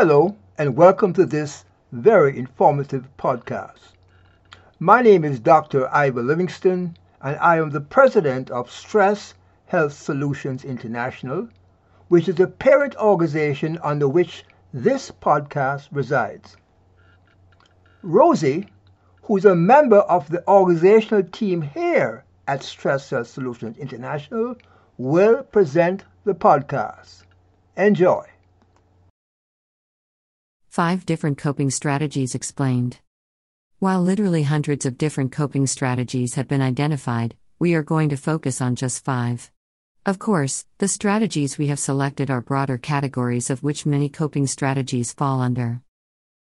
[0.00, 3.96] Hello, and welcome to this very informative podcast.
[4.78, 5.92] My name is Dr.
[5.92, 9.34] Ivor Livingston, and I am the president of Stress
[9.66, 11.48] Health Solutions International,
[12.06, 16.56] which is the parent organization under which this podcast resides.
[18.02, 18.68] Rosie,
[19.22, 24.54] who's a member of the organizational team here at Stress Health Solutions International,
[24.96, 27.24] will present the podcast.
[27.76, 28.24] Enjoy.
[30.78, 33.00] Five different coping strategies explained.
[33.80, 38.60] While literally hundreds of different coping strategies have been identified, we are going to focus
[38.60, 39.50] on just five.
[40.06, 45.12] Of course, the strategies we have selected are broader categories of which many coping strategies
[45.12, 45.82] fall under.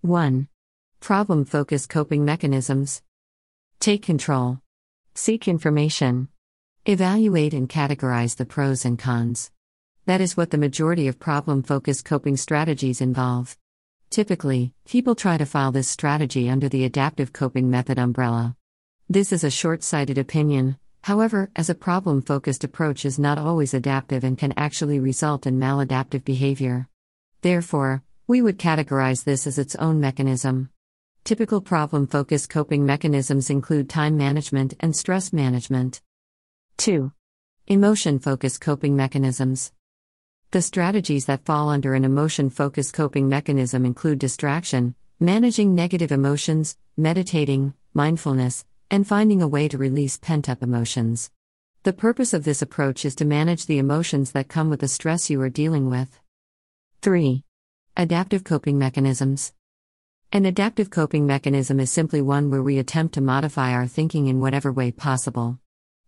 [0.00, 0.48] 1.
[0.98, 3.02] Problem focused coping mechanisms.
[3.78, 4.58] Take control.
[5.14, 6.26] Seek information.
[6.86, 9.52] Evaluate and categorize the pros and cons.
[10.06, 13.56] That is what the majority of problem focused coping strategies involve.
[14.10, 18.56] Typically, people try to file this strategy under the adaptive coping method umbrella.
[19.08, 23.74] This is a short sighted opinion, however, as a problem focused approach is not always
[23.74, 26.88] adaptive and can actually result in maladaptive behavior.
[27.42, 30.70] Therefore, we would categorize this as its own mechanism.
[31.24, 36.00] Typical problem focused coping mechanisms include time management and stress management.
[36.78, 37.12] 2.
[37.66, 39.72] Emotion focused coping mechanisms.
[40.50, 46.78] The strategies that fall under an emotion focused coping mechanism include distraction, managing negative emotions,
[46.96, 51.30] meditating, mindfulness, and finding a way to release pent up emotions.
[51.82, 55.28] The purpose of this approach is to manage the emotions that come with the stress
[55.28, 56.18] you are dealing with.
[57.02, 57.44] 3.
[57.98, 59.52] Adaptive coping mechanisms.
[60.32, 64.40] An adaptive coping mechanism is simply one where we attempt to modify our thinking in
[64.40, 65.58] whatever way possible.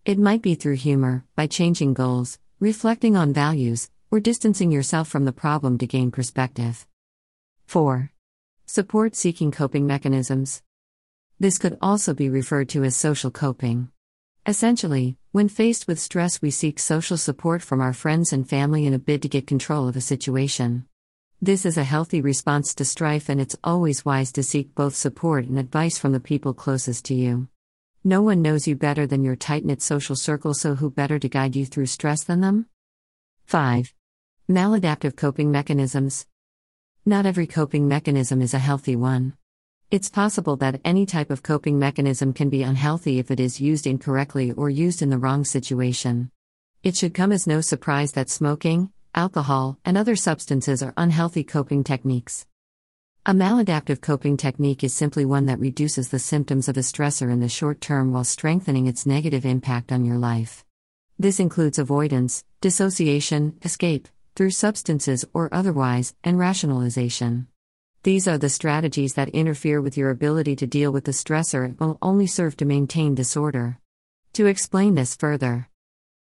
[0.06, 5.24] It might be through humor, by changing goals, reflecting on values, or distancing yourself from
[5.24, 6.86] the problem to gain perspective.
[7.66, 8.10] 4.
[8.66, 10.62] Support seeking coping mechanisms.
[11.38, 13.90] This could also be referred to as social coping.
[14.46, 18.94] Essentially, when faced with stress, we seek social support from our friends and family in
[18.94, 20.86] a bid to get control of a situation.
[21.40, 25.46] This is a healthy response to strife, and it's always wise to seek both support
[25.46, 27.48] and advice from the people closest to you.
[28.02, 31.28] No one knows you better than your tight knit social circle, so who better to
[31.28, 32.66] guide you through stress than them?
[33.46, 33.94] 5.
[34.50, 36.26] Maladaptive coping mechanisms.
[37.06, 39.34] Not every coping mechanism is a healthy one.
[39.92, 43.86] It's possible that any type of coping mechanism can be unhealthy if it is used
[43.86, 46.32] incorrectly or used in the wrong situation.
[46.82, 51.84] It should come as no surprise that smoking, alcohol, and other substances are unhealthy coping
[51.84, 52.44] techniques.
[53.24, 57.38] A maladaptive coping technique is simply one that reduces the symptoms of a stressor in
[57.38, 60.64] the short term while strengthening its negative impact on your life.
[61.20, 64.08] This includes avoidance, dissociation, escape,
[64.40, 67.46] through substances or otherwise, and rationalization.
[68.04, 71.78] These are the strategies that interfere with your ability to deal with the stressor and
[71.78, 73.78] will only serve to maintain disorder.
[74.32, 75.68] To explain this further,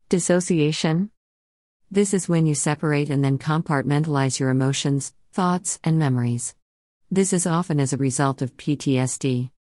[0.08, 1.12] dissociation.
[1.92, 6.56] This is when you separate and then compartmentalize your emotions, thoughts, and memories.
[7.08, 9.50] This is often as a result of PTSD.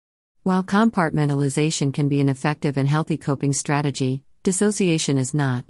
[0.42, 5.64] While compartmentalization can be an effective and healthy coping strategy, dissociation is not.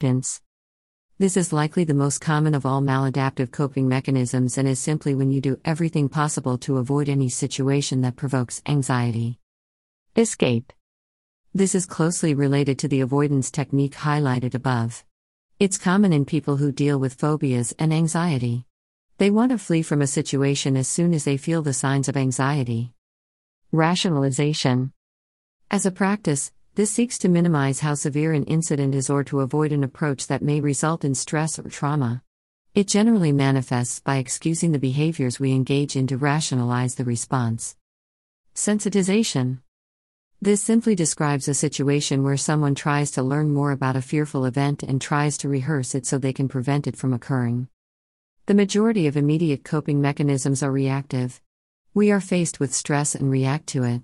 [0.00, 0.40] Hence,
[1.20, 5.30] this is likely the most common of all maladaptive coping mechanisms and is simply when
[5.30, 9.38] you do everything possible to avoid any situation that provokes anxiety.
[10.16, 10.72] Escape.
[11.52, 15.04] This is closely related to the avoidance technique highlighted above.
[15.58, 18.64] It's common in people who deal with phobias and anxiety.
[19.18, 22.16] They want to flee from a situation as soon as they feel the signs of
[22.16, 22.94] anxiety.
[23.72, 24.94] Rationalization.
[25.70, 29.72] As a practice, this seeks to minimize how severe an incident is or to avoid
[29.72, 32.22] an approach that may result in stress or trauma.
[32.74, 37.76] It generally manifests by excusing the behaviors we engage in to rationalize the response.
[38.54, 39.58] Sensitization.
[40.40, 44.82] This simply describes a situation where someone tries to learn more about a fearful event
[44.84, 47.68] and tries to rehearse it so they can prevent it from occurring.
[48.46, 51.40] The majority of immediate coping mechanisms are reactive.
[51.92, 54.02] We are faced with stress and react to it.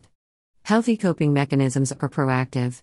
[0.66, 2.82] Healthy coping mechanisms are proactive.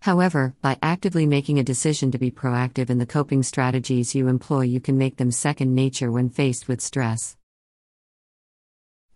[0.00, 4.62] However, by actively making a decision to be proactive in the coping strategies you employ,
[4.62, 7.36] you can make them second nature when faced with stress.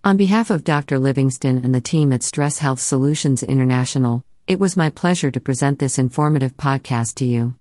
[0.05, 1.01] On behalf of Dr.
[1.01, 5.81] Livingston and the team at Stress Health Solutions International, it was my pleasure to present
[5.81, 7.57] this informative podcast to you.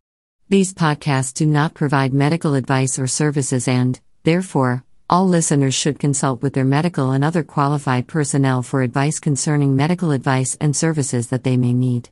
[0.53, 6.43] These podcasts do not provide medical advice or services and, therefore, all listeners should consult
[6.43, 11.43] with their medical and other qualified personnel for advice concerning medical advice and services that
[11.43, 12.11] they may need.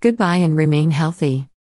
[0.00, 1.48] Goodbye and remain healthy.